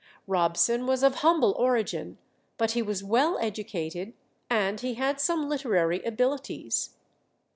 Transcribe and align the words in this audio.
Robson 0.25 0.87
was 0.87 1.03
of 1.03 1.17
humble 1.21 1.51
origin, 1.59 2.17
but 2.57 2.71
he 2.71 2.81
was 2.81 3.03
well 3.03 3.37
educated, 3.37 4.13
and 4.49 4.79
he 4.79 4.95
had 4.95 5.21
some 5.21 5.47
literary 5.47 6.01
abilities. 6.03 6.95